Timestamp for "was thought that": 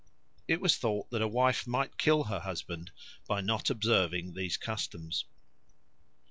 0.61-1.21